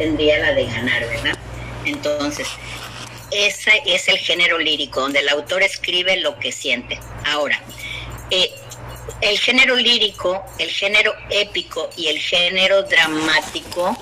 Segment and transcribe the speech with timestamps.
[0.00, 1.38] tendría la de ganar, ¿verdad?
[1.84, 2.48] Entonces,
[3.30, 6.98] ese es el género lírico, donde el autor escribe lo que siente.
[7.26, 7.60] Ahora,
[8.30, 8.50] eh,
[9.20, 13.94] el género lírico, el género épico y el género dramático,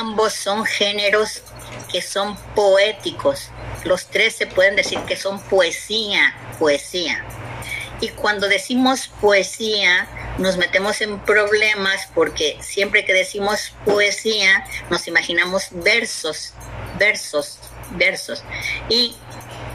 [0.00, 1.42] ambos son géneros
[1.92, 3.50] que son poéticos.
[3.84, 7.24] Los tres se pueden decir que son poesía, poesía.
[8.00, 10.08] Y cuando decimos poesía,
[10.38, 16.54] nos metemos en problemas porque siempre que decimos poesía, nos imaginamos versos,
[16.98, 17.58] versos,
[17.92, 18.42] versos.
[18.88, 19.14] Y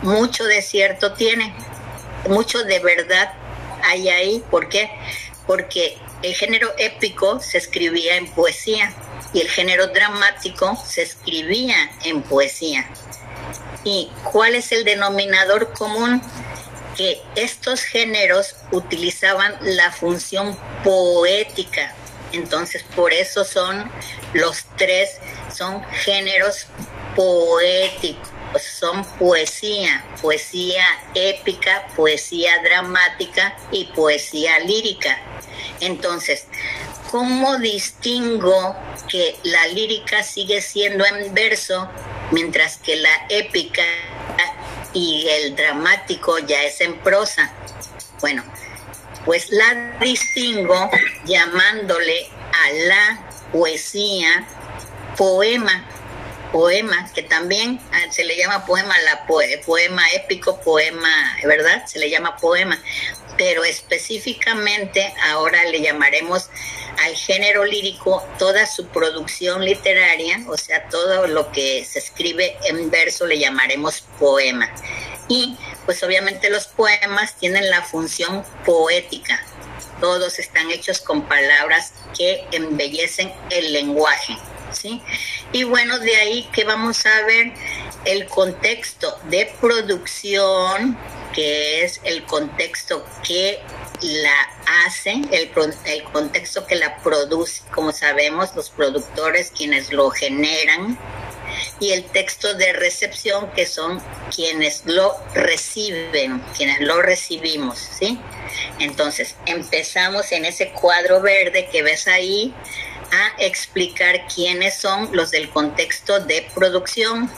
[0.02, 1.53] mucho de cierto tiene,
[2.27, 3.34] mucho de verdad
[3.84, 4.44] hay ahí.
[4.50, 4.89] ¿Por qué?
[5.45, 8.92] Porque el género épico se escribía en poesía
[9.34, 12.89] y el género dramático se escribía en poesía.
[13.84, 16.22] ¿Y cuál es el denominador común?
[16.95, 21.94] Que estos géneros utilizaban la función poética.
[22.31, 23.90] Entonces, por eso son
[24.34, 25.17] los tres,
[25.55, 26.67] son géneros
[27.16, 28.27] poéticos,
[28.62, 30.83] son poesía, poesía
[31.14, 35.17] épica, poesía dramática y poesía lírica.
[35.80, 36.45] Entonces,
[37.11, 38.75] ¿cómo distingo
[39.09, 41.89] que la lírica sigue siendo en verso
[42.31, 43.83] mientras que la épica
[44.96, 47.52] y el dramático ya es en prosa?
[48.22, 48.44] Bueno,
[49.26, 50.90] pues la distingo
[51.26, 54.48] llamándole a la poesía
[55.18, 55.86] poema
[56.56, 61.86] poema, que también ah, se le llama poema, la poema épico, poema, ¿verdad?
[61.86, 62.81] Se le llama poema,
[63.38, 66.50] pero específicamente ahora le llamaremos
[67.03, 72.89] al género lírico toda su producción literaria, o sea, todo lo que se escribe en
[72.89, 74.73] verso le llamaremos poema.
[75.28, 79.44] Y pues obviamente los poemas tienen la función poética,
[80.00, 84.38] todos están hechos con palabras que embellecen el lenguaje.
[85.52, 87.54] Y bueno, de ahí que vamos a ver
[88.06, 90.98] el contexto de producción,
[91.34, 93.60] que es el contexto que
[94.02, 94.49] la
[94.86, 95.52] hace, el,
[95.86, 100.98] el contexto que la produce, como sabemos, los productores quienes lo generan,
[101.80, 104.02] y el texto de recepción, que son
[104.33, 108.20] quienes lo reciben, quienes lo recibimos, ¿sí?
[108.80, 112.54] Entonces, empezamos en ese cuadro verde que ves ahí,
[113.11, 117.30] a explicar quiénes son los del contexto de producción.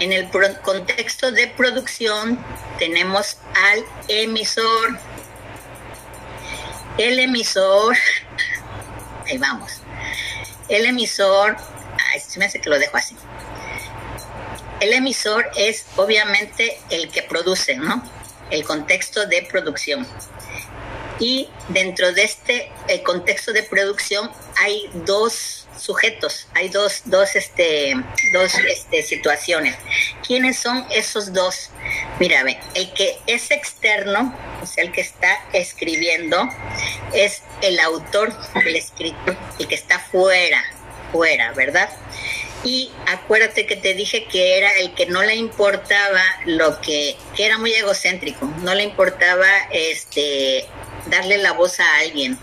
[0.00, 0.28] En el
[0.62, 2.38] contexto de producción
[2.78, 4.98] tenemos al emisor.
[6.98, 7.96] El emisor,
[9.26, 9.82] ahí vamos.
[10.68, 11.56] El emisor,
[12.12, 13.16] ay, se me hace que lo dejo así.
[14.80, 18.02] El emisor es obviamente el que produce, ¿no?
[18.50, 20.06] El contexto de producción.
[21.18, 22.70] Y dentro de este
[23.04, 27.94] contexto de producción hay dos sujetos, hay dos, dos, este,
[28.32, 29.74] dos este, situaciones.
[30.26, 31.70] ¿Quiénes son esos dos?
[32.20, 36.48] Mira, ve, el que es externo, o sea, el que está escribiendo,
[37.12, 40.62] es el autor, el escritor, el que está fuera,
[41.10, 41.90] fuera, ¿verdad?
[42.64, 47.46] Y acuérdate que te dije que era el que no le importaba lo que, que
[47.46, 50.68] era muy egocéntrico, no le importaba este
[51.06, 52.38] darle la voz a alguien,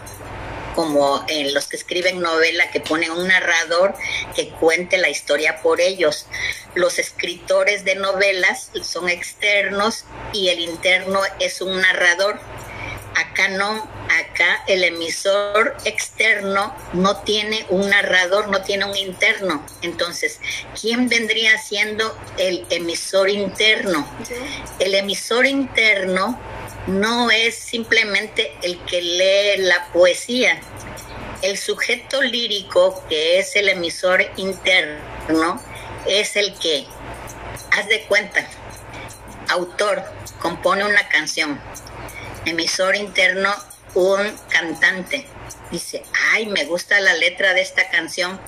[0.76, 3.96] como en los que escriben novela, que ponen un narrador
[4.36, 6.26] que cuente la historia por ellos.
[6.76, 12.40] Los escritores de novelas son externos y el interno es un narrador.
[13.16, 19.66] Acá no, acá el emisor externo no tiene un narrador, no tiene un interno.
[19.82, 20.40] Entonces,
[20.80, 24.08] ¿quién vendría siendo el emisor interno?
[24.80, 26.40] El emisor interno
[26.90, 30.60] no es simplemente el que lee la poesía.
[31.42, 35.62] El sujeto lírico, que es el emisor interno,
[36.06, 36.86] es el que,
[37.72, 38.46] haz de cuenta,
[39.48, 40.04] autor,
[40.40, 41.60] compone una canción,
[42.46, 43.54] emisor interno,
[43.96, 45.26] un cantante,
[45.72, 48.40] dice, ay, me gusta la letra de esta canción,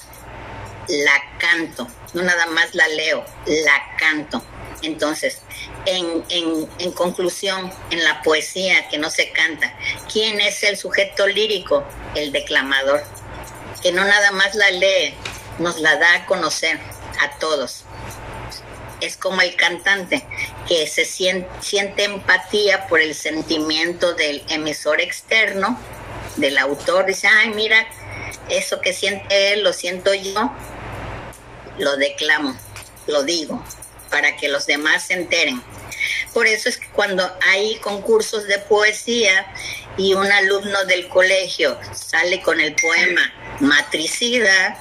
[0.88, 4.44] la canto, no nada más la leo, la canto.
[4.81, 5.37] Entonces,
[5.85, 9.73] en, conclusión, en la poesía que no se canta,
[10.11, 11.83] ¿quién es el sujeto lírico?
[12.16, 13.03] El declamador,
[13.81, 15.13] que no nada más la lee,
[15.59, 16.79] nos la da a conocer
[17.19, 17.83] a todos.
[19.01, 20.25] Es como el cantante
[20.67, 25.79] que se siente, siente empatía por el sentimiento del emisor externo,
[26.37, 27.87] del autor, dice, ay, mira,
[28.49, 30.51] eso que siente él, lo siento yo,
[31.77, 32.55] lo declamo,
[33.07, 33.63] lo digo
[34.11, 35.63] para que los demás se enteren.
[36.34, 39.52] Por eso es que cuando hay concursos de poesía
[39.97, 44.78] y un alumno del colegio sale con el poema Matricida,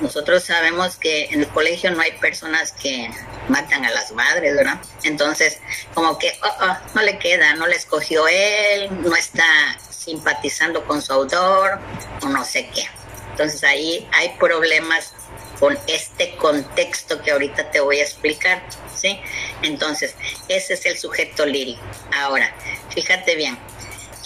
[0.00, 3.08] nosotros sabemos que en el colegio no hay personas que
[3.48, 4.80] matan a las madres, ¿verdad?
[5.04, 5.58] Entonces,
[5.94, 9.44] como que oh, oh, no le queda, no le escogió él, no está
[9.90, 11.78] simpatizando con su autor
[12.22, 12.88] o no sé qué.
[13.32, 15.12] Entonces ahí hay problemas
[15.58, 18.62] con este contexto que ahorita te voy a explicar,
[18.94, 19.18] ¿sí?
[19.62, 20.14] Entonces,
[20.48, 21.82] ese es el sujeto lírico.
[22.14, 22.52] Ahora,
[22.90, 23.56] fíjate bien,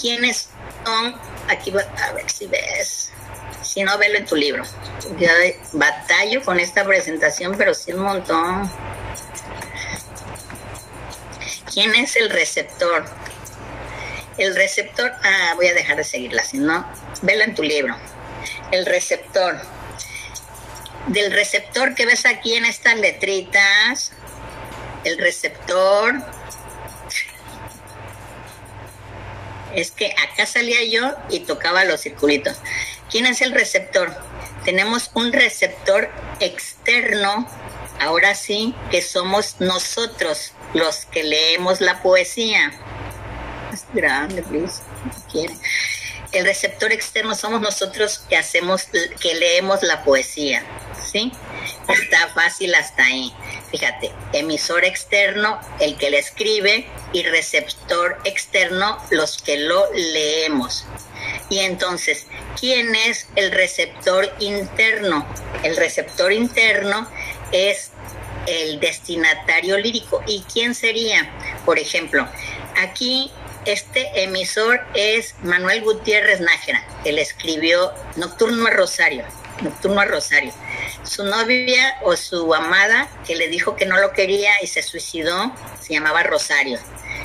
[0.00, 0.49] ¿quiénes
[0.85, 1.14] son?
[1.49, 3.11] Aquí a ver si ves.
[3.62, 4.62] Si no, velo en tu libro.
[5.19, 5.29] Yo
[5.73, 8.70] batallo con esta presentación, pero sí un montón.
[11.73, 13.05] ¿Quién es el receptor?
[14.38, 16.87] El receptor, ah, voy a dejar de seguirla, si no,
[17.20, 17.94] vela en tu libro.
[18.73, 19.61] El receptor
[21.09, 24.13] del receptor que ves aquí en estas letritas,
[25.05, 26.15] el receptor,
[29.75, 32.57] es que acá salía yo y tocaba los circulitos.
[33.11, 34.17] ¿Quién es el receptor?
[34.65, 36.11] Tenemos un receptor
[36.41, 37.47] externo,
[38.01, 42.73] ahora sí, que somos nosotros los que leemos la poesía.
[43.73, 44.83] Es grande, please.
[46.32, 48.84] El receptor externo somos nosotros que hacemos,
[49.20, 50.64] que leemos la poesía.
[51.11, 51.32] ¿sí?
[51.88, 53.32] Está fácil hasta ahí.
[53.70, 60.84] Fíjate, emisor externo, el que le escribe, y receptor externo, los que lo leemos.
[61.49, 62.26] Y entonces,
[62.58, 65.26] ¿quién es el receptor interno?
[65.62, 67.08] El receptor interno
[67.52, 67.90] es
[68.46, 70.23] el destinatario lírico.
[70.26, 71.31] ¿Y quién sería?
[71.64, 72.28] Por ejemplo,
[72.76, 73.31] aquí
[73.67, 76.83] este emisor es Manuel Gutiérrez Nájera.
[77.05, 79.25] Él escribió Nocturno a Rosario.
[79.63, 80.53] Nocturno a Rosario
[81.07, 85.53] su novia o su amada que le dijo que no lo quería y se suicidó,
[85.81, 86.79] se llamaba Rosario.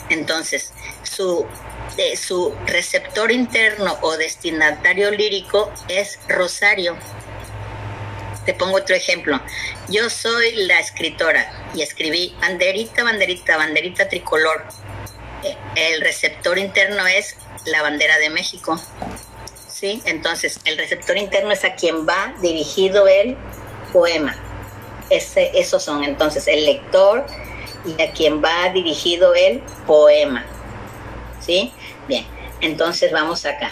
[0.10, 0.72] Entonces,
[1.04, 1.46] su,
[2.16, 6.96] su receptor interno o destinatario lírico es Rosario.
[8.46, 9.40] Te pongo otro ejemplo.
[9.90, 14.66] Yo soy la escritora y escribí banderita, banderita, banderita tricolor.
[15.76, 17.36] El receptor interno es
[17.66, 18.80] la bandera de México.
[19.68, 20.02] ¿Sí?
[20.06, 23.36] Entonces, el receptor interno es a quien va dirigido el
[23.92, 24.36] poema.
[25.10, 27.26] Ese, esos son entonces el lector
[27.86, 30.46] y a quien va dirigido el poema.
[31.40, 31.72] ¿Sí?
[32.08, 32.26] Bien,
[32.62, 33.72] entonces vamos acá.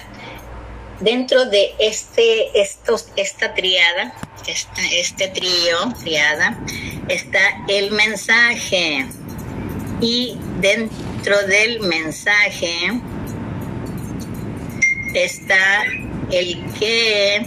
[1.00, 4.14] Dentro de este, estos, esta triada,
[4.92, 6.60] este trío, triada,
[7.08, 9.08] está el mensaje.
[10.02, 13.02] Y dentro del mensaje
[15.14, 15.84] está
[16.32, 17.46] el que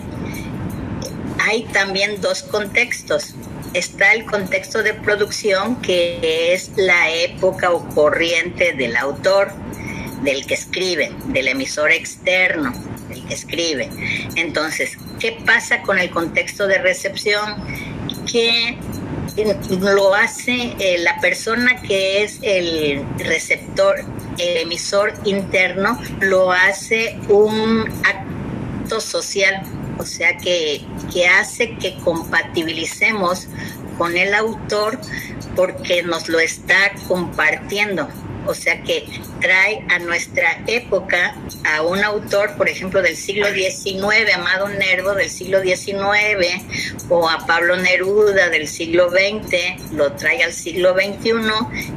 [1.41, 3.35] hay también dos contextos.
[3.75, 9.51] Está el contexto de producción, que es la época o corriente del autor,
[10.23, 12.73] del que escribe, del emisor externo,
[13.09, 13.89] del que escribe.
[14.37, 17.57] Entonces, ¿qué pasa con el contexto de recepción?
[18.31, 18.77] Que
[19.81, 23.96] lo hace eh, la persona que es el receptor,
[24.38, 29.62] el emisor interno, lo hace un acto social
[29.99, 30.82] o sea que,
[31.12, 33.46] que hace que compatibilicemos
[33.99, 34.99] con el autor
[35.55, 38.08] porque nos lo está compartiendo.
[38.47, 39.06] O sea que
[39.41, 45.31] trae a nuestra época a un autor, por ejemplo, del siglo XIX, Amado Nervo del
[45.31, 46.62] siglo XIX,
[47.09, 51.32] o a Pablo Neruda del siglo XX, lo trae al siglo XXI,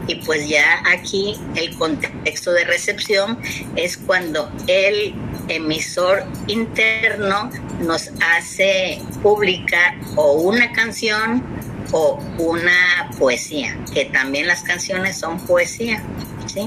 [0.07, 3.39] y pues ya aquí el contexto de recepción
[3.75, 5.13] es cuando el
[5.47, 7.49] emisor interno
[7.79, 11.43] nos hace pública o una canción
[11.91, 16.01] o una poesía, que también las canciones son poesía,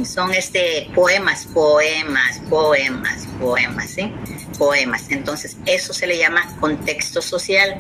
[0.05, 4.13] Son este poemas, poemas, poemas, poemas, ¿sí?
[4.59, 5.07] Poemas.
[5.11, 7.75] Entonces, eso se le llama contexto social,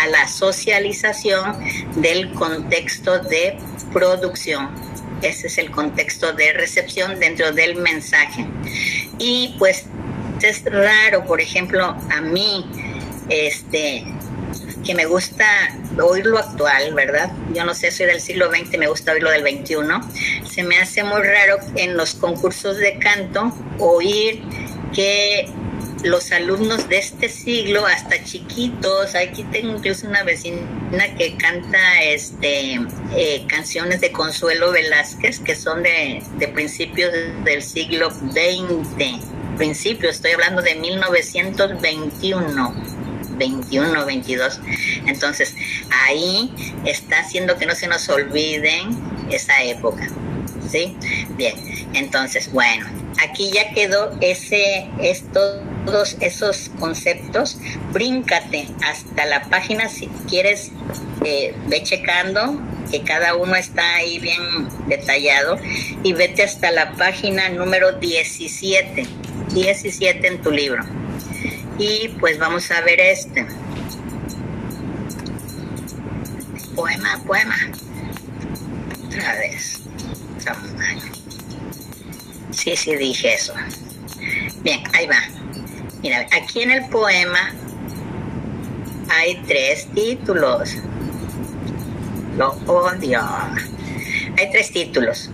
[0.00, 1.58] a la socialización
[1.96, 3.58] del contexto de
[3.92, 4.70] producción.
[5.20, 8.46] Ese es el contexto de recepción dentro del mensaje.
[9.18, 9.86] Y pues
[10.40, 12.70] es raro, por ejemplo, a mí,
[13.28, 14.04] este,
[14.84, 17.30] que me gusta oír lo actual, ¿verdad?
[17.54, 20.48] Yo no sé, soy del siglo XX, me gusta oír lo del XXI.
[20.48, 24.42] Se me hace muy raro en los concursos de canto oír
[24.94, 25.48] que
[26.04, 30.60] los alumnos de este siglo, hasta chiquitos, aquí tengo incluso una vecina
[31.16, 32.78] que canta este
[33.16, 37.12] eh, canciones de Consuelo Velázquez, que son de, de principios
[37.44, 39.18] del siglo XX
[39.58, 42.97] principio, estoy hablando de 1921.
[43.38, 44.60] 21, 22.
[45.06, 45.54] Entonces,
[46.06, 46.52] ahí
[46.84, 48.90] está haciendo que no se nos olviden
[49.30, 50.08] esa época.
[50.70, 50.96] ¿Sí?
[51.36, 51.54] Bien,
[51.94, 52.86] entonces, bueno,
[53.22, 57.58] aquí ya quedó ese, estos todos esos conceptos,
[57.92, 60.70] bríncate hasta la página si quieres,
[61.24, 65.56] eh, ve checando que cada uno está ahí bien detallado
[66.02, 69.06] y vete hasta la página número 17,
[69.54, 70.84] 17 en tu libro.
[71.78, 73.46] Y pues vamos a ver este.
[76.74, 77.56] Poema, poema.
[79.06, 79.80] Otra vez.
[82.50, 83.54] Sí, sí, dije eso.
[84.62, 85.20] Bien, ahí va.
[86.02, 87.52] Mira, aquí en el poema
[89.10, 90.76] hay tres títulos.
[92.36, 93.20] Lo odio.
[94.36, 95.30] Hay tres títulos.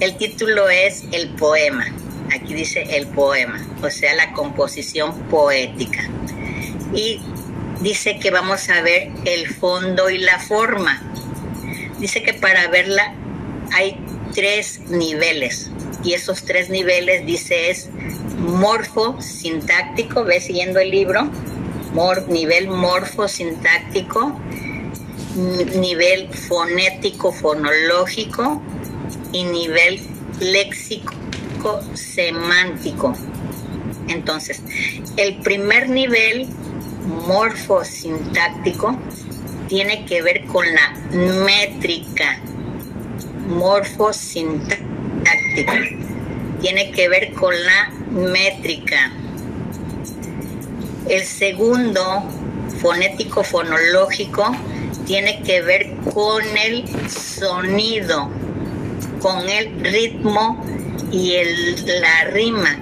[0.00, 1.86] El título es el poema.
[2.34, 6.08] Aquí dice el poema, o sea, la composición poética.
[6.94, 7.20] Y
[7.80, 11.02] dice que vamos a ver el fondo y la forma.
[11.98, 13.14] Dice que para verla
[13.72, 13.98] hay
[14.34, 15.70] tres niveles
[16.04, 17.88] y esos tres niveles dice es
[18.38, 21.30] morfo sintáctico, ve siguiendo el libro,
[22.28, 24.38] nivel morfo sintáctico,
[25.76, 28.62] nivel fonético fonológico
[29.32, 30.00] y nivel
[30.40, 31.12] léxico
[31.94, 33.14] semántico.
[34.08, 34.62] Entonces,
[35.16, 36.46] el primer nivel
[37.26, 38.96] morfo sintáctico
[39.68, 40.94] tiene que ver con la
[41.44, 42.40] métrica
[43.48, 44.88] morfosintáctica
[46.60, 49.12] tiene que ver con la métrica.
[51.08, 52.24] El segundo,
[52.80, 54.54] fonético fonológico,
[55.06, 58.28] tiene que ver con el sonido,
[59.20, 60.62] con el ritmo
[61.10, 62.78] y el, la rima,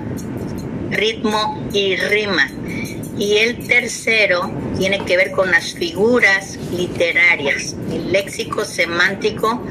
[0.90, 2.50] ritmo y rima.
[3.18, 9.62] Y el tercero tiene que ver con las figuras literarias, el léxico semántico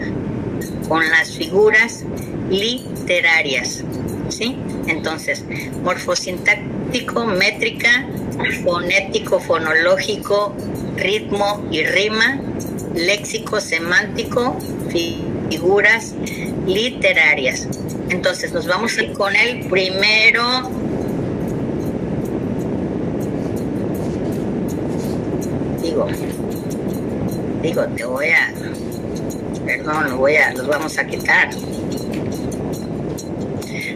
[0.88, 2.04] con las figuras
[2.50, 3.84] literarias.
[4.30, 4.58] ¿Sí?
[4.88, 5.44] Entonces,
[5.84, 8.08] morfosintáctico, métrica,
[8.64, 10.56] fonético, fonológico,
[10.98, 12.40] ritmo y rima,
[12.96, 14.58] léxico, semántico,
[14.90, 16.16] figuras
[16.66, 17.68] literarias.
[18.10, 20.70] Entonces, nos vamos a ir con el primero.
[25.82, 26.08] Digo,
[27.62, 28.54] digo, te voy a,
[29.66, 31.50] perdón, lo voy a, los vamos a quitar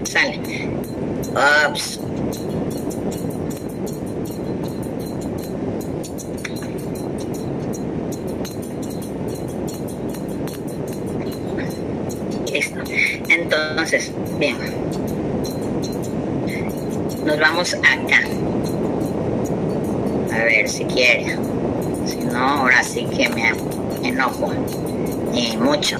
[0.09, 0.39] sale.
[1.67, 1.99] Ups.
[12.51, 12.79] Listo.
[13.29, 14.57] Entonces, bien.
[17.25, 18.21] Nos vamos acá.
[20.33, 21.37] A ver si quiere.
[22.05, 23.53] Si no, ahora sí que me
[24.07, 24.51] enojo.
[25.33, 25.97] Y mucho.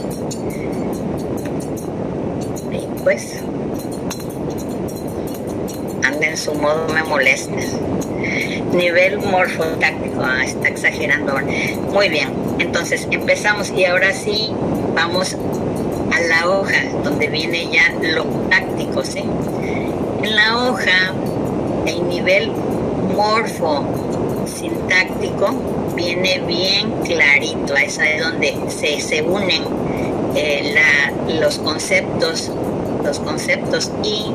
[2.72, 3.44] Y pues
[6.22, 7.76] en su modo me molestes.
[8.74, 11.34] Nivel morfotáctico, ah, está exagerando.
[11.92, 12.30] Muy bien,
[12.60, 14.50] entonces empezamos y ahora sí
[14.94, 15.36] vamos
[16.40, 19.24] la hoja donde viene ya lo táctico, ¿sí?
[20.24, 21.14] En la hoja,
[21.86, 22.52] el nivel
[23.16, 23.84] morfo
[24.46, 25.54] sintáctico
[25.96, 29.64] viene bien clarito, es donde se, se unen
[30.36, 30.76] eh,
[31.40, 32.52] los conceptos,
[33.04, 34.32] los conceptos y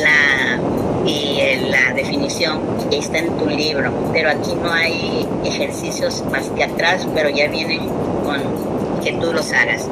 [0.00, 0.60] la
[1.06, 7.08] y la definición está en tu libro, pero aquí no hay ejercicios más que atrás,
[7.14, 7.88] pero ya vienen
[8.22, 8.69] con
[9.00, 9.88] que tú los hagas.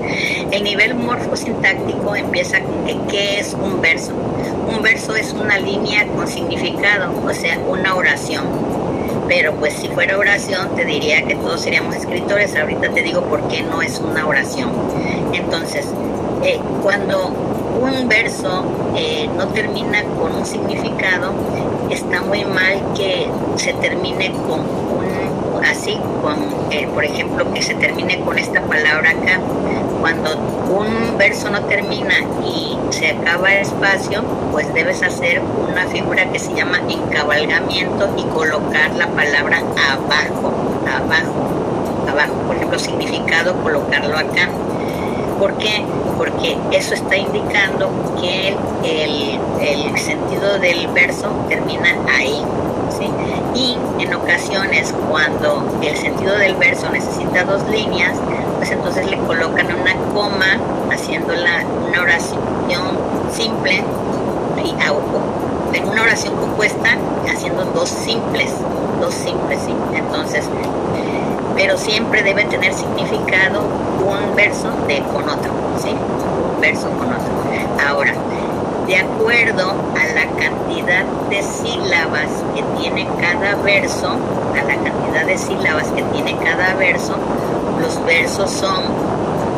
[0.51, 4.13] El nivel morfosintáctico empieza con que qué es un verso.
[4.69, 8.45] Un verso es una línea con significado, o sea, una oración.
[9.27, 12.57] Pero pues si fuera oración te diría que todos seríamos escritores.
[12.57, 14.71] Ahorita te digo por qué no es una oración.
[15.33, 15.87] Entonces,
[16.43, 17.29] eh, cuando
[17.81, 18.65] un verso
[18.97, 21.33] eh, no termina con un significado,
[21.91, 24.88] está muy mal que se termine con
[25.71, 25.99] así,
[26.71, 29.41] eh, por ejemplo, que se termine con esta palabra acá.
[30.01, 34.23] Cuando un verso no termina y se acaba el espacio,
[34.53, 40.53] pues debes hacer una figura que se llama encabalgamiento y colocar la palabra abajo,
[40.87, 42.35] abajo, abajo.
[42.47, 44.49] Por ejemplo, significado, colocarlo acá.
[45.39, 45.85] ¿Por qué?
[46.17, 52.43] Porque eso está indicando que el, sentido del verso termina ahí.
[52.97, 53.11] ¿sí?
[53.59, 58.13] Y en ocasiones cuando el sentido del verso necesita dos líneas,
[58.57, 60.59] pues entonces le colocan una coma
[60.93, 62.39] haciendo una oración
[63.33, 63.83] simple
[64.63, 66.97] y en una oración compuesta
[67.29, 68.53] haciendo dos simples,
[69.01, 69.75] dos simples, ¿sí?
[69.93, 70.49] Entonces,
[71.57, 73.63] pero siempre debe tener significado
[74.07, 75.51] un verso de con otro,
[75.83, 75.91] ¿sí?
[76.55, 77.33] Un verso con otro.
[77.89, 78.15] Ahora,
[78.89, 85.37] de acuerdo a la cantidad de sílabas que tiene cada verso, a la cantidad de
[85.37, 87.13] sílabas que tiene cada verso,
[87.83, 88.85] los versos son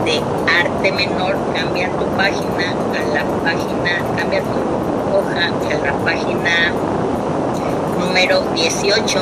[0.04, 0.20] de
[0.60, 6.72] arte menor, cambia tu página a la página, cambia tu hoja a la página
[8.00, 9.20] número 18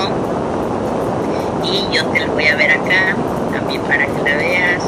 [1.64, 3.14] y yo te lo voy a ver acá
[3.52, 4.82] también para que la veas.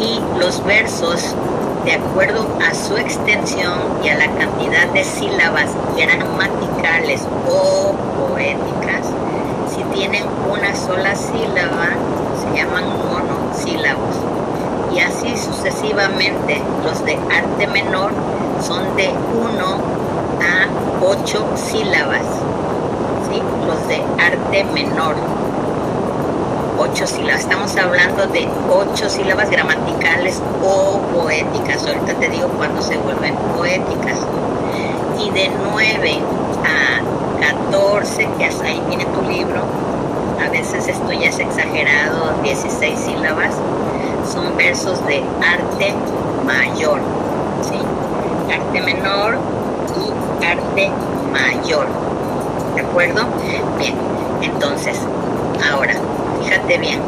[0.00, 1.36] Y los versos
[1.86, 9.06] de acuerdo a su extensión y a la cantidad de sílabas gramaticales o poéticas
[9.72, 11.90] si tienen una sola sílaba
[12.40, 14.16] se llaman monosílabos
[14.92, 18.10] y así sucesivamente los de arte menor
[18.60, 19.64] son de 1
[20.42, 22.26] a 8 sílabas
[23.30, 23.40] ¿sí?
[23.64, 25.14] los de arte menor
[26.78, 27.42] ocho sílabas.
[27.42, 31.86] Estamos hablando de ocho sílabas gramaticales o poéticas.
[31.86, 34.18] Ahorita te digo cuándo se vuelven poéticas.
[35.18, 36.18] Y de 9
[36.64, 37.00] a
[37.70, 39.62] 14, que hasta ahí viene tu libro,
[40.44, 43.54] a veces esto ya es exagerado, 16 sílabas,
[44.30, 45.94] son versos de arte
[46.44, 47.00] mayor.
[47.62, 47.78] ¿sí?
[48.52, 49.38] Arte menor
[49.96, 50.90] y arte
[51.32, 51.86] mayor.
[52.74, 53.22] ¿De acuerdo?
[53.78, 53.94] Bien,
[54.42, 55.00] entonces,
[55.72, 55.94] ahora,
[56.64, 57.00] bien,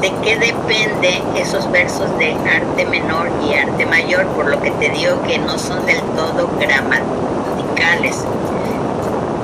[0.00, 4.26] ¿de qué depende esos versos de arte menor y arte mayor?
[4.28, 8.24] Por lo que te digo que no son del todo gramaticales.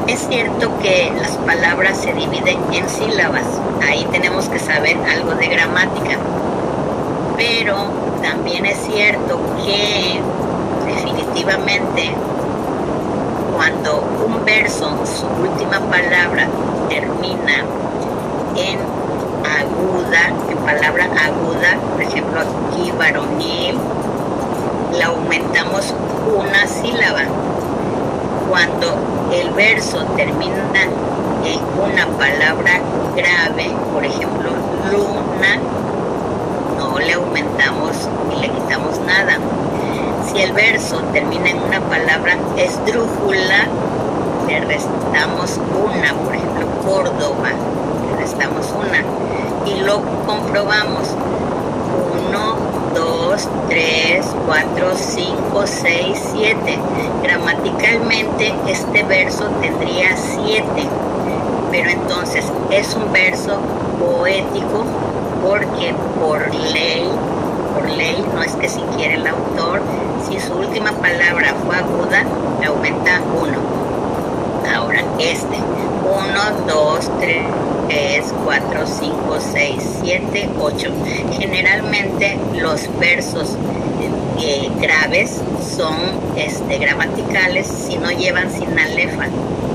[0.06, 3.44] Es cierto que las palabras se dividen en sílabas,
[3.86, 6.16] ahí tenemos que saber algo de gramática,
[7.36, 7.90] pero
[8.22, 10.20] también es cierto que
[10.86, 12.14] definitivamente
[13.54, 16.48] cuando un verso, su última palabra
[16.88, 17.64] termina
[18.56, 18.78] en
[19.78, 23.78] aguda, en palabra aguda, por ejemplo aquí varonil,
[24.98, 25.94] la aumentamos
[26.36, 27.22] una sílaba.
[28.48, 28.96] Cuando
[29.32, 30.82] el verso termina
[31.44, 32.80] en una palabra
[33.14, 34.50] grave, por ejemplo
[34.90, 35.58] luna,
[36.78, 39.38] no le aumentamos ni le quitamos nada.
[40.26, 43.66] Si el verso termina en una palabra esdrújula,
[44.46, 47.50] le restamos una, por ejemplo Córdoba,
[48.10, 49.02] le restamos una
[49.68, 51.08] y lo comprobamos.
[52.28, 52.56] 1,
[52.94, 56.78] 2, 3, 4, 5, 6, 7.
[57.22, 60.64] Gramaticalmente este verso tendría 7,
[61.70, 63.58] pero entonces es un verso
[63.98, 64.84] poético
[65.42, 67.08] porque por ley,
[67.74, 69.80] por ley, no es que si quiere el autor,
[70.28, 72.24] si su última palabra fue aguda,
[72.60, 73.78] le aumenta 1.
[74.74, 77.67] Ahora este, 1, 2, 3.
[77.88, 80.90] 3, 4, 5, 6, 7, 8.
[81.38, 83.56] Generalmente los versos
[84.38, 85.40] eh, graves
[85.74, 85.96] son
[86.36, 89.28] este, gramaticales si no llevan sinalefa.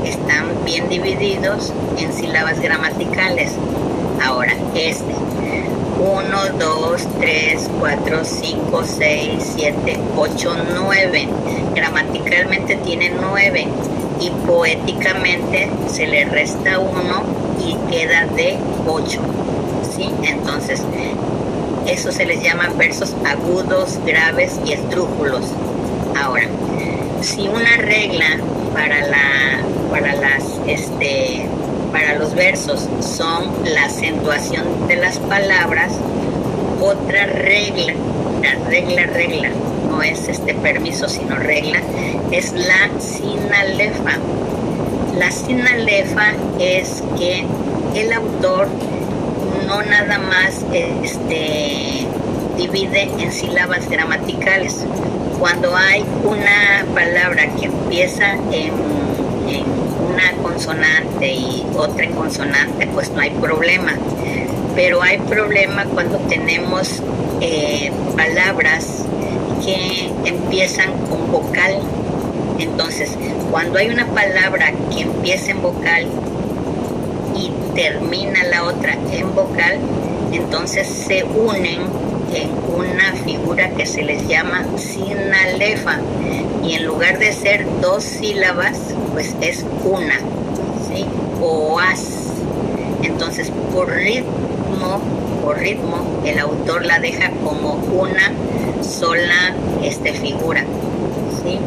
[0.06, 3.54] Están bien divididos en sílabas gramaticales.
[4.24, 5.16] Ahora, este.
[6.00, 11.28] 1, 2, 3, 4, 5, 6, 7, 8, 9.
[11.74, 13.68] Gramaticalmente tiene 9
[14.20, 19.20] y poéticamente se le resta 1 y queda de 8.
[19.96, 20.10] ¿sí?
[20.24, 20.82] Entonces,
[21.88, 25.46] eso se les llama versos agudos, graves y estrújulos.
[26.16, 26.48] Ahora,
[27.22, 28.38] si una regla
[28.74, 31.48] para la para las este
[31.92, 35.94] para los versos son la acentuación de las palabras,
[36.82, 37.94] otra regla,
[38.42, 39.50] la regla regla,
[39.90, 41.80] no es este permiso sino regla,
[42.32, 44.18] es la sinalefa.
[45.18, 47.46] La sinalefa es que
[47.96, 48.68] el autor
[49.68, 52.08] no nada más este,
[52.58, 54.86] divide en sílabas gramaticales.
[55.40, 58.72] Cuando hay una palabra que empieza en,
[60.12, 63.94] una consonante y otra en consonante, pues no hay problema.
[64.76, 67.04] Pero hay problema cuando tenemos
[67.40, 69.06] eh, palabras
[69.64, 71.80] que empiezan con vocal
[72.64, 73.12] entonces,
[73.52, 76.08] cuando hay una palabra que empieza en vocal
[77.36, 79.80] y termina la otra en vocal,
[80.32, 81.82] entonces se unen
[82.34, 86.00] en una figura que se les llama sinalefa
[86.64, 88.80] y en lugar de ser dos sílabas,
[89.12, 90.18] pues es una,
[90.88, 91.06] ¿sí?
[91.42, 92.32] O as.
[93.04, 95.02] Entonces, por ritmo,
[95.44, 98.32] por ritmo, el autor la deja como una
[98.82, 100.64] sola este, figura,
[101.44, 101.60] ¿sí?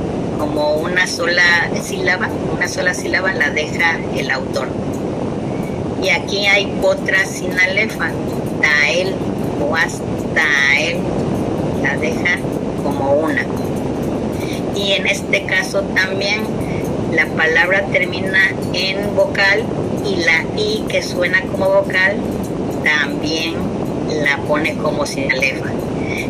[0.46, 4.68] Como una sola sílaba, una sola sílaba la deja el autor.
[6.02, 8.10] Y aquí hay otra sinalefa,
[8.60, 9.14] tael
[9.60, 10.44] o hasta
[11.82, 12.38] la deja
[12.82, 13.44] como una.
[14.76, 16.42] y en este caso también
[17.12, 19.64] la palabra termina en vocal
[20.04, 22.16] y la I que suena como vocal
[22.84, 23.54] también
[24.22, 25.70] la pone como sinalefa.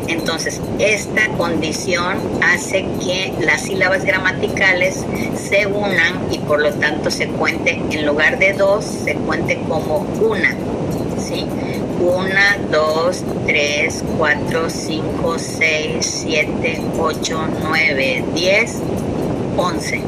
[0.08, 5.04] Entonces, esta condición hace que las sílabas gramaticales
[5.36, 10.06] se unan y por lo tanto se cuente, en lugar de dos, se cuente como
[10.20, 10.54] una.
[11.18, 11.46] ¿sí?
[12.00, 18.78] Una, dos, tres, cuatro, cinco, seis, siete, ocho, nueve, diez,
[19.56, 20.02] once.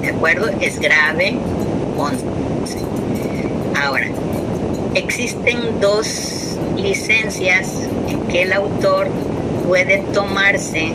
[0.00, 0.48] ¿De acuerdo?
[0.60, 1.36] Es grave,
[1.96, 2.24] once.
[3.80, 4.06] Ahora,
[4.94, 6.47] existen dos
[6.78, 9.08] licencias en que el autor
[9.66, 10.92] puede tomarse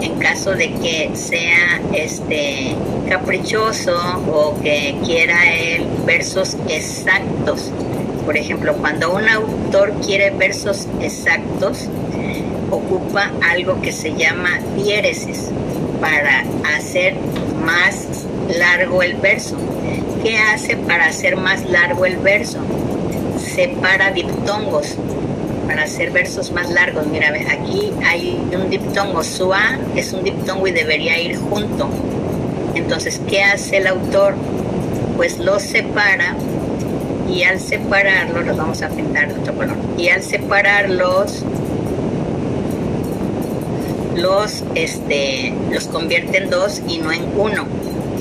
[0.00, 2.76] en caso de que sea este
[3.08, 3.96] caprichoso
[4.30, 7.70] o que quiera él versos exactos.
[8.26, 11.88] Por ejemplo, cuando un autor quiere versos exactos,
[12.70, 15.50] ocupa algo que se llama diéresis
[16.00, 16.44] para
[16.76, 17.14] hacer
[17.64, 18.26] más
[18.58, 19.56] largo el verso.
[20.22, 22.58] ¿Qué hace para hacer más largo el verso?
[23.54, 24.96] Separa diptongos
[25.66, 27.06] para hacer versos más largos.
[27.06, 29.22] Mira, aquí hay un diptongo.
[29.22, 29.52] Su
[29.94, 31.88] es un diptongo y debería ir junto.
[32.74, 34.34] Entonces, ¿qué hace el autor?
[35.16, 36.34] Pues los separa
[37.28, 39.76] y al separarlos, los vamos a pintar de otro color.
[39.96, 41.44] Y al separarlos,
[44.16, 47.66] los, este, los convierte en dos y no en uno.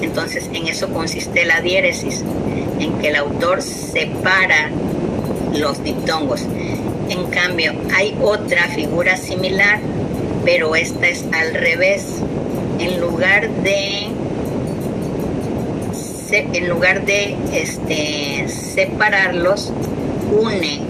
[0.02, 2.24] Entonces, en eso consiste la diéresis,
[2.80, 4.70] en que el autor separa
[5.54, 6.42] los diptongos.
[7.10, 9.80] En cambio, hay otra figura similar,
[10.46, 12.06] pero esta es al revés.
[12.80, 14.10] En lugar de
[16.36, 19.72] en lugar de este, separarlos,
[20.32, 20.82] une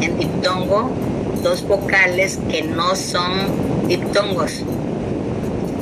[0.00, 0.90] en diptongo
[1.42, 4.62] dos vocales que no son diptongos.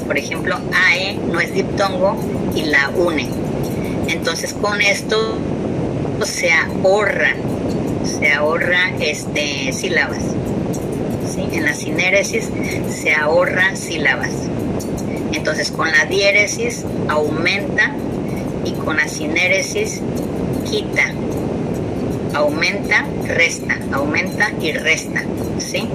[0.07, 2.17] Por ejemplo, AE no es diptongo
[2.55, 3.29] y la une.
[4.09, 5.17] Entonces con esto
[6.25, 7.35] se ahorra
[8.09, 10.23] se ahorra este, sílabas.
[11.53, 12.51] En la sinéresis
[12.89, 14.31] se ahorra sílabas.
[15.33, 17.95] Entonces con la diéresis aumenta
[18.65, 20.01] y con la sinéresis
[20.69, 21.13] quita.
[22.35, 25.23] Aumenta, resta, aumenta y resta.
[25.59, 25.89] ¿Sí?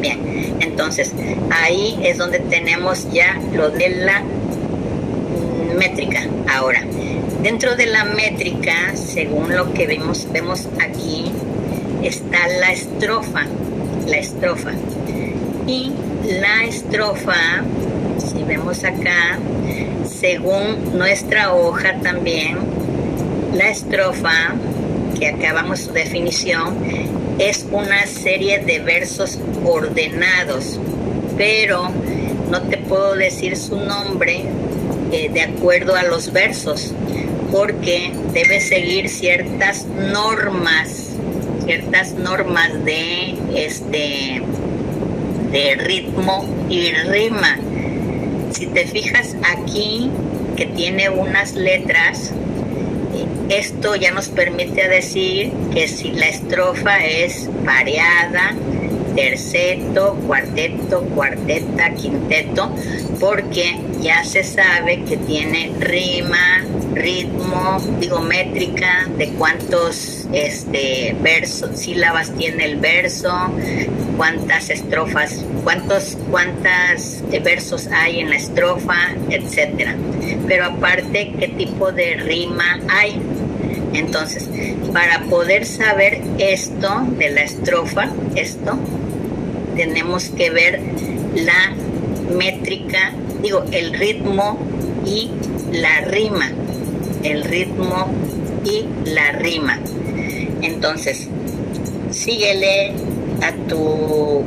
[0.00, 1.12] Bien, entonces
[1.50, 4.22] ahí es donde tenemos ya lo de la
[5.76, 6.26] métrica.
[6.48, 6.82] Ahora,
[7.42, 11.32] dentro de la métrica, según lo que vemos, vemos aquí,
[12.08, 13.44] está la estrofa,
[14.06, 14.72] la estrofa.
[15.66, 15.92] Y
[16.24, 17.62] la estrofa,
[18.18, 19.38] si vemos acá,
[20.08, 22.56] según nuestra hoja también,
[23.52, 24.54] la estrofa,
[25.18, 26.78] que acabamos su definición,
[27.38, 30.80] es una serie de versos ordenados,
[31.36, 31.90] pero
[32.50, 34.44] no te puedo decir su nombre
[35.12, 36.94] eh, de acuerdo a los versos,
[37.52, 41.07] porque debe seguir ciertas normas
[41.68, 44.40] ciertas normas de este
[45.52, 47.58] de ritmo y rima.
[48.52, 50.10] Si te fijas aquí
[50.56, 52.32] que tiene unas letras,
[53.50, 58.54] esto ya nos permite decir que si la estrofa es variada,
[59.14, 62.74] terceto, cuarteto, cuarteta, quinteto,
[63.20, 72.32] porque ya se sabe que tiene rima, ritmo, digo métrica, de cuántos este versos, sílabas
[72.36, 73.32] tiene el verso,
[74.16, 79.94] cuántas estrofas, cuántos cuántas versos hay en la estrofa, etcétera.
[80.46, 83.20] Pero aparte qué tipo de rima hay.
[83.94, 84.48] Entonces,
[84.92, 88.78] para poder saber esto de la estrofa, esto
[89.76, 90.80] tenemos que ver
[91.34, 91.72] la
[92.36, 94.58] métrica, digo, el ritmo
[95.06, 95.30] y
[95.72, 96.50] la rima.
[97.22, 98.12] El ritmo
[98.64, 99.78] y la rima.
[100.62, 101.28] Entonces,
[102.10, 102.92] síguele
[103.42, 104.44] a tu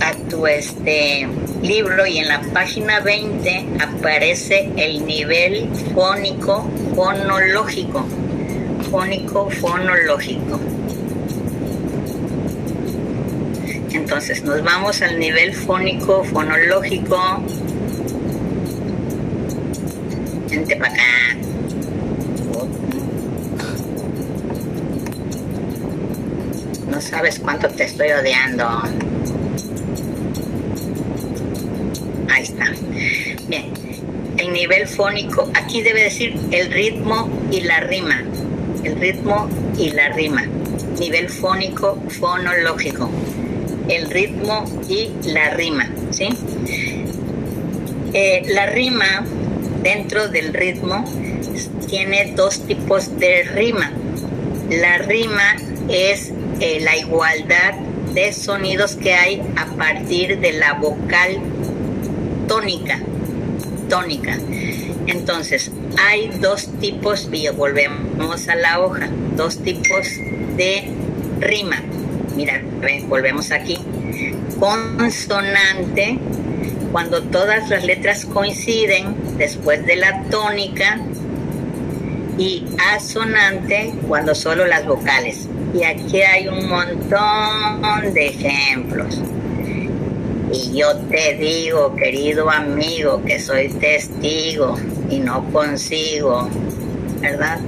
[0.00, 1.28] a tu este
[1.62, 8.06] libro y en la página 20 aparece el nivel fónico fonológico.
[8.90, 10.58] Fónico fonológico.
[13.92, 17.18] Entonces nos vamos al nivel fónico, fonológico.
[20.48, 21.30] Vente para.
[27.00, 28.66] Sabes cuánto te estoy odiando.
[32.28, 32.72] Ahí está.
[33.48, 33.72] Bien.
[34.36, 38.22] El nivel fónico, aquí debe decir el ritmo y la rima.
[38.84, 40.44] El ritmo y la rima.
[40.98, 43.10] Nivel fónico, fonológico
[43.90, 46.28] el ritmo y la rima, ¿sí?
[48.12, 49.24] Eh, la rima
[49.82, 51.04] dentro del ritmo
[51.88, 53.92] tiene dos tipos de rima.
[54.70, 55.56] La rima
[55.88, 57.74] es eh, la igualdad
[58.14, 61.38] de sonidos que hay a partir de la vocal
[62.46, 63.00] tónica.
[63.88, 64.38] Tónica.
[65.06, 70.06] Entonces, hay dos tipos, volvemos a la hoja, dos tipos
[70.56, 70.90] de
[71.40, 71.82] rima.
[72.36, 72.62] Mira,
[73.08, 73.78] volvemos aquí.
[74.58, 76.18] Consonante,
[76.92, 81.00] cuando todas las letras coinciden después de la tónica.
[82.38, 85.49] Y asonante, cuando solo las vocales.
[85.72, 89.20] Y aquí hay un montón de ejemplos.
[90.52, 94.76] Y yo te digo, querido amigo, que soy testigo
[95.08, 96.48] y no consigo,
[97.20, 97.60] ¿verdad?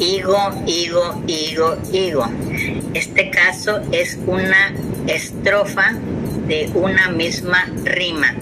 [0.00, 2.26] Higo, higo, higo, higo.
[2.92, 4.74] Este caso es una
[5.06, 5.92] estrofa
[6.48, 8.34] de una misma rima.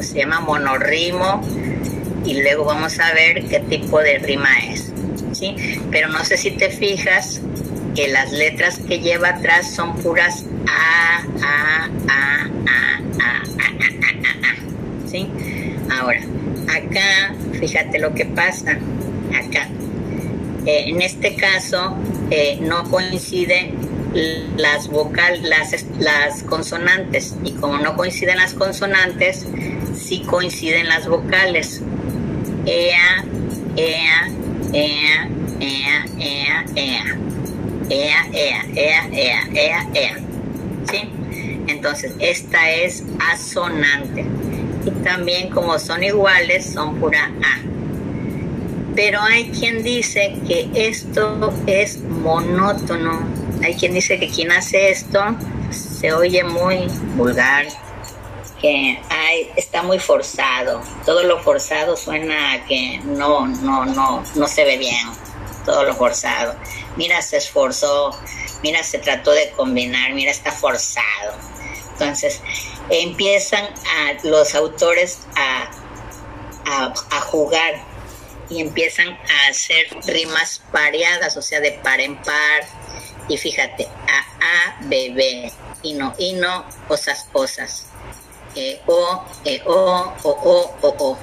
[0.00, 1.40] Se llama monorrimo
[2.24, 4.87] y luego vamos a ver qué tipo de rima es.
[5.90, 7.40] Pero no sé si te fijas
[7.94, 15.08] que las letras que lleva atrás son puras A, A, A, A, A, A, A,
[15.08, 15.28] ¿sí?
[15.90, 16.20] Ahora,
[16.68, 18.78] acá, fíjate lo que pasa,
[19.32, 19.68] acá.
[20.66, 21.96] en este caso,
[22.60, 23.74] no coinciden
[24.56, 29.46] las vocales, las, las consonantes, y como no coinciden las consonantes,
[29.94, 31.82] sí coinciden las vocales.
[32.66, 33.24] Ea,
[33.76, 34.28] ea,
[34.72, 35.28] ea,
[35.60, 37.18] ea, ea, ea.
[37.90, 40.18] Ea, ea, ea, ea, ea, ea.
[40.90, 41.10] ¿Sí?
[41.66, 43.02] Entonces, esta es
[43.32, 44.24] asonante.
[44.84, 47.60] Y también como son iguales, son pura A.
[48.94, 53.20] Pero hay quien dice que esto es monótono.
[53.62, 55.20] Hay quien dice que quien hace esto
[55.70, 57.66] se oye muy vulgar,
[58.60, 60.82] que hay, está muy forzado.
[61.04, 65.06] Todo lo forzado suena a que no, no, no, no se ve bien.
[65.64, 66.54] Todo lo forzado
[66.98, 68.10] mira, se esforzó,
[68.62, 71.32] mira, se trató de combinar, mira, está forzado.
[71.92, 72.42] Entonces,
[72.90, 75.70] empiezan a, los autores a,
[77.10, 77.74] a, jugar
[78.50, 82.66] y empiezan a hacer rimas pareadas, o sea, de par en par.
[83.28, 87.86] Y fíjate, a, a, B, B, y no, y no, cosas, cosas.
[88.58, 89.72] E, o, e, o,
[90.24, 91.18] o, o, o, o.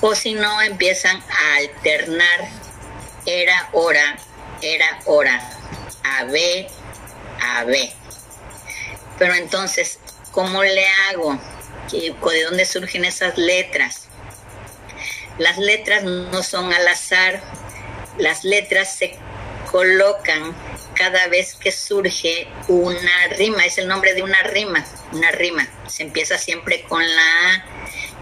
[0.00, 2.40] O si no, empiezan a alternar
[3.24, 4.16] era, hora,
[4.60, 5.40] era hora.
[6.02, 6.66] A, B,
[7.40, 7.92] A, B.
[9.16, 10.00] Pero entonces,
[10.32, 11.38] ¿cómo le hago?
[11.92, 14.08] ¿De dónde surgen esas letras?
[15.38, 17.40] Las letras no son al azar.
[18.18, 19.16] Las letras se
[19.70, 20.52] colocan
[21.00, 25.66] cada vez que surge una rima, es el nombre de una rima, una rima.
[25.88, 27.64] Se empieza siempre con la A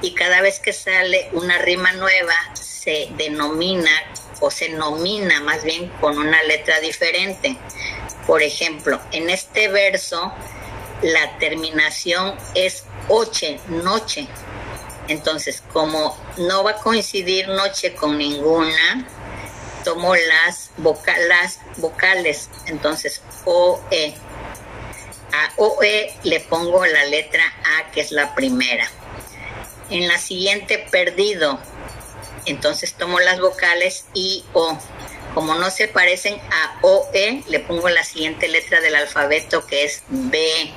[0.01, 3.91] y cada vez que sale una rima nueva se denomina
[4.39, 7.57] o se nomina más bien con una letra diferente.
[8.29, 10.33] Por ejemplo, en este verso
[11.03, 14.29] la terminación es oche, noche.
[15.09, 19.05] Entonces, como no va a coincidir noche con ninguna,
[19.85, 20.71] tomo las,
[21.29, 22.49] las vocales.
[22.67, 24.15] Entonces, OE.
[25.33, 27.43] A OE le pongo la letra
[27.79, 28.89] A, que es la primera.
[29.91, 31.59] En la siguiente, perdido
[32.49, 34.79] entonces tomo las vocales I, O.
[35.35, 39.85] Como no se parecen a O, E, le pongo la siguiente letra del alfabeto que
[39.85, 40.73] es B.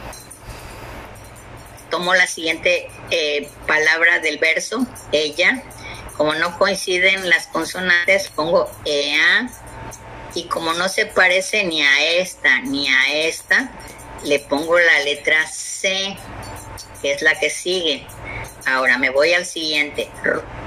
[1.89, 5.63] Tomo la siguiente eh, palabra del verso, ella.
[6.21, 9.49] Como no coinciden las consonantes, pongo EA.
[10.35, 13.71] Y como no se parece ni a esta ni a esta,
[14.23, 16.15] le pongo la letra C,
[17.01, 18.05] que es la que sigue.
[18.67, 20.11] Ahora me voy al siguiente.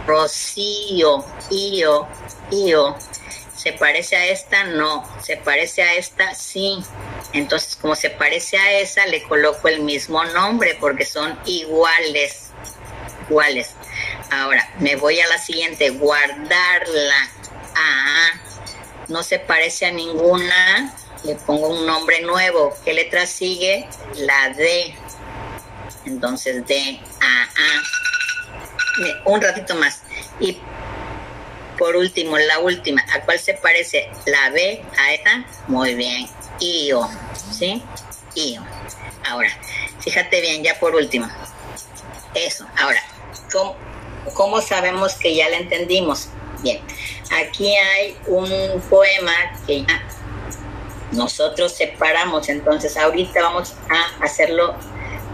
[0.09, 2.09] Rocío, Io,
[2.51, 2.97] Io.
[3.57, 4.65] ¿Se parece a esta?
[4.65, 5.09] No.
[5.23, 6.35] ¿Se parece a esta?
[6.35, 6.83] Sí.
[7.33, 12.44] Entonces, como se parece a esa, le coloco el mismo nombre porque son iguales.
[13.29, 13.71] Iguales.
[14.31, 15.91] Ahora, me voy a la siguiente.
[15.91, 17.29] Guardarla.
[17.77, 18.31] Ah,
[19.09, 20.95] no se parece a ninguna.
[21.25, 22.75] Le pongo un nombre nuevo.
[22.85, 23.89] ¿Qué letra sigue?
[24.17, 24.95] La D.
[26.07, 28.05] Entonces, D, A, A
[29.25, 30.01] un ratito más.
[30.41, 30.59] Y
[31.79, 34.09] por último, la última, ¿a cuál se parece?
[34.27, 35.45] La B a esta.
[35.67, 36.29] Muy bien.
[36.61, 37.09] IO,
[37.53, 37.83] ¿sí?
[38.35, 38.65] IO.
[39.27, 39.51] Ahora,
[40.01, 41.29] fíjate bien, ya por último.
[42.35, 42.67] Eso.
[42.77, 43.03] Ahora,
[44.35, 46.29] ¿cómo, sabemos que ya la entendimos?
[46.63, 46.81] Bien,
[47.31, 49.33] aquí hay un poema
[49.67, 50.03] que ya
[51.13, 54.75] nosotros separamos, entonces ahorita vamos a hacerlo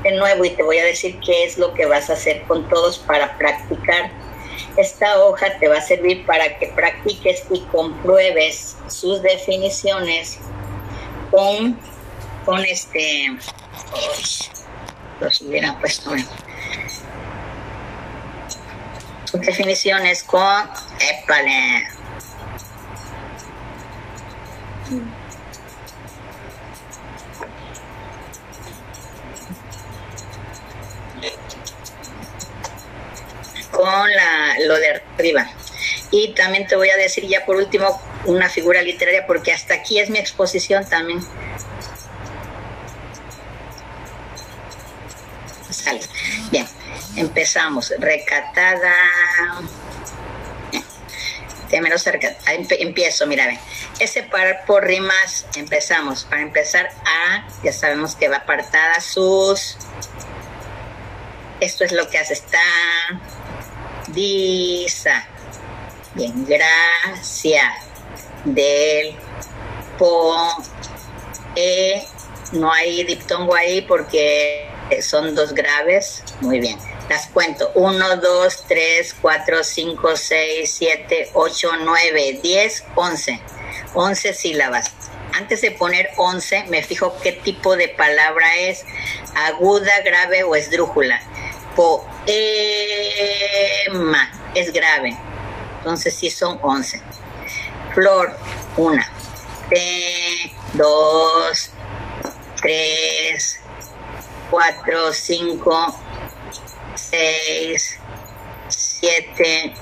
[0.02, 2.68] de nuevo y te voy a decir qué es lo que vas a hacer con
[2.68, 4.10] todos para practicar.
[4.76, 10.38] Esta hoja te va a servir para que practiques y compruebes sus definiciones
[11.30, 11.78] con,
[12.44, 13.36] con este...
[15.20, 16.10] los hubiera puesto
[19.30, 20.68] sus definiciones con...
[20.98, 21.86] Épale.
[33.70, 35.48] con la, lo de arriba.
[36.10, 39.98] Y también te voy a decir ya por último una figura literaria, porque hasta aquí
[40.00, 41.20] es mi exposición también.
[46.50, 46.66] Bien,
[47.16, 47.92] empezamos.
[47.98, 48.94] Recatada.
[51.70, 52.36] Menos cerca.
[52.46, 53.48] Empiezo, mira,
[54.00, 55.46] Es separar por rimas.
[55.54, 56.24] Empezamos.
[56.24, 59.76] Para empezar, A, ya sabemos que va apartada sus.
[61.60, 62.34] Esto es lo que hace.
[62.34, 62.58] Está
[64.08, 65.26] Disa.
[66.14, 67.72] Bien, gracias.
[68.44, 69.14] Del,
[69.96, 70.56] po,
[71.54, 72.04] e.
[72.52, 74.69] No hay diptongo ahí porque
[75.02, 76.22] son dos graves.
[76.40, 76.78] Muy bien.
[77.08, 77.70] Las cuento.
[77.74, 83.40] 1, 2, 3, 4, 5, 6, 7, 8, 9, 10, 11.
[83.94, 84.92] 11 sílabas.
[85.34, 88.84] Antes de poner 11, me fijo qué tipo de palabra es.
[89.34, 91.20] Aguda, grave o esdrújula.
[91.76, 92.06] Po,
[93.86, 95.16] Emma es grave.
[95.78, 97.00] Entonces sí son 11.
[97.94, 98.36] Flor,
[98.76, 99.10] una.
[99.68, 101.70] T, dos,
[102.60, 103.60] tres,
[104.50, 105.94] cuatro, cinco,
[106.94, 107.98] seis,
[108.68, 109.74] siete,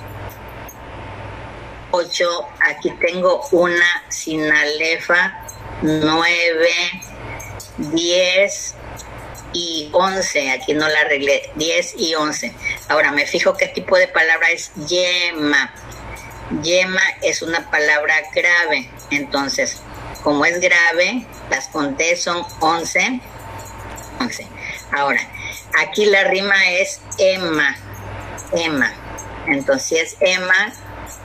[1.90, 2.46] ocho.
[2.61, 5.44] Aquí tengo una sinalefa.
[5.81, 6.70] Nueve,
[7.76, 8.74] diez,
[9.52, 12.52] y 11, aquí no la arreglé, 10 y 11.
[12.88, 15.72] Ahora me fijo qué tipo de palabra es yema.
[16.62, 19.81] Yema es una palabra grave, entonces,
[20.22, 23.20] como es grave, las conté son 11.
[24.20, 24.46] 11.
[24.92, 25.20] Ahora,
[25.81, 27.77] aquí la rima es ema,
[28.53, 28.92] ema.
[29.46, 30.72] Entonces, ema,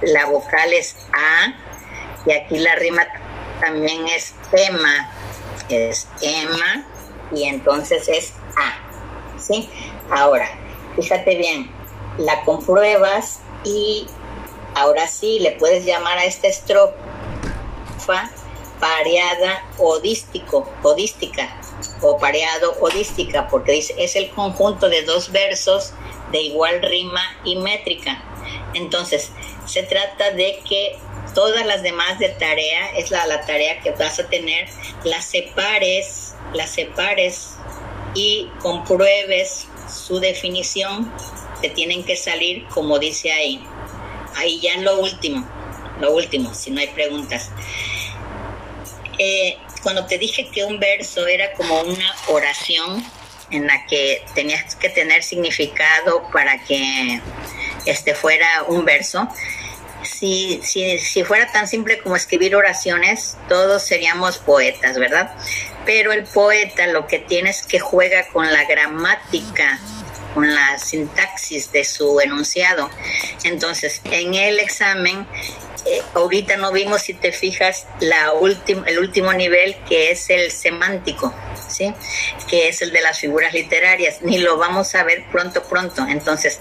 [0.01, 1.53] la vocal es A,
[2.25, 3.05] y aquí la rima
[3.61, 5.09] también es ema,
[5.69, 6.85] es ema
[7.31, 9.39] y entonces es A.
[9.39, 9.69] ¿Sí?
[10.11, 10.49] Ahora,
[10.95, 11.71] fíjate bien,
[12.17, 14.07] la compruebas y
[14.75, 18.29] ahora sí le puedes llamar a esta estrofa
[18.79, 21.49] pareada odístico, odística
[22.03, 25.93] o pareado odística, porque dice es el conjunto de dos versos
[26.31, 28.23] de igual rima y métrica.
[28.73, 29.31] Entonces,
[29.65, 30.97] se trata de que
[31.33, 34.67] todas las demás de tarea, es la, la tarea que vas a tener,
[35.03, 37.57] las separes las separes
[38.13, 41.11] y compruebes su definición,
[41.61, 43.63] te tienen que salir como dice ahí.
[44.35, 45.47] Ahí ya en lo último,
[45.99, 47.51] lo último, si no hay preguntas.
[49.19, 53.05] Eh, cuando te dije que un verso era como una oración
[53.51, 57.21] en la que tenías que tener significado para que
[57.85, 59.27] este fuera un verso,
[60.03, 65.35] si, si, si fuera tan simple como escribir oraciones, todos seríamos poetas, ¿verdad?
[65.85, 69.79] Pero el poeta lo que tiene es que juega con la gramática,
[70.33, 72.89] con la sintaxis de su enunciado.
[73.43, 75.27] Entonces, en el examen,
[75.85, 78.33] eh, ahorita no vimos, si te fijas, la
[78.85, 81.33] el último nivel que es el semántico,
[81.69, 81.93] ¿sí?
[82.47, 86.05] Que es el de las figuras literarias, ni lo vamos a ver pronto, pronto.
[86.07, 86.59] Entonces,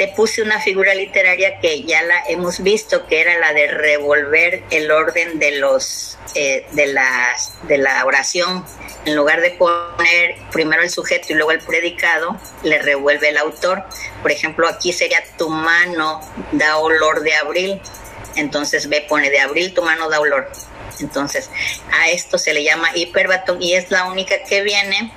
[0.00, 4.62] te puse una figura literaria que ya la hemos visto, que era la de revolver
[4.70, 8.64] el orden de los eh, de las de la oración.
[9.04, 13.84] En lugar de poner primero el sujeto y luego el predicado, le revuelve el autor.
[14.22, 16.20] Por ejemplo, aquí sería tu mano
[16.52, 17.80] da olor de abril.
[18.36, 20.50] Entonces ve, pone de abril tu mano da olor.
[21.00, 21.50] Entonces,
[21.92, 25.12] a esto se le llama hiperbatón y es la única que viene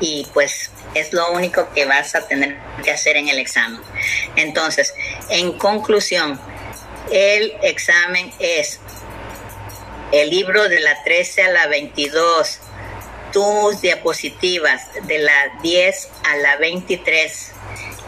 [0.00, 3.80] y pues es lo único que vas a tener que hacer en el examen.
[4.36, 4.94] Entonces,
[5.28, 6.40] en conclusión,
[7.10, 8.80] el examen es
[10.12, 12.58] el libro de la 13 a la 22,
[13.32, 17.52] tus diapositivas de la 10 a la 23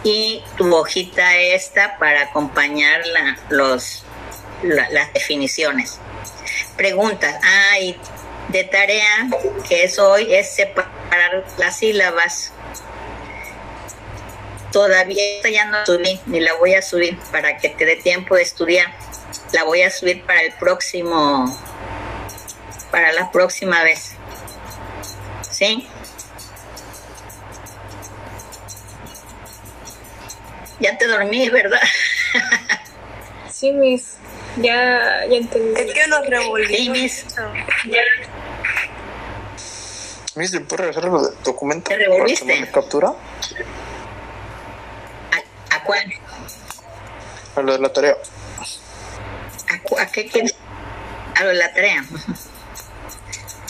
[0.05, 3.03] y tu hojita esta para acompañar
[3.51, 4.05] los,
[4.62, 5.98] la, las definiciones.
[6.76, 7.36] Preguntas.
[7.42, 7.96] Ay,
[8.48, 9.28] de tarea
[9.68, 12.52] que es hoy es separar las sílabas.
[14.72, 18.36] Todavía esta ya no subí, ni la voy a subir para que te dé tiempo
[18.36, 18.86] de estudiar.
[19.52, 21.46] La voy a subir para el próximo,
[22.90, 24.12] para la próxima vez.
[25.50, 25.86] ¿Sí?
[30.80, 31.82] Ya te dormí, ¿verdad?
[33.50, 34.16] sí, Miss.
[34.57, 35.80] Ya, ya entendí.
[35.80, 36.76] Es que nos revolvimos.
[36.76, 37.26] Sí, Miss.
[40.34, 41.88] Miss, ¿le puedo regresar el documento?
[41.90, 42.68] ¿Te revolviste?
[42.70, 43.09] captura?
[45.30, 46.12] ¿A, a cuál?
[47.57, 48.16] A lo de la tarea.
[49.70, 50.55] ¿A, cu- a qué quieres?
[51.36, 52.05] A lo de la tarea.